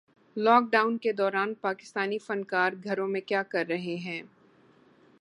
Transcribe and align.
lock 0.37 0.63
Dawn 0.71 0.97
کے 0.97 1.11
دوران 1.13 1.53
پاکستانی 1.61 2.17
فنکار 2.17 2.71
گھروں 2.83 3.07
میں 3.07 3.21
کیا 3.21 3.43
کررہے 3.43 3.95
ہیں 3.97 4.21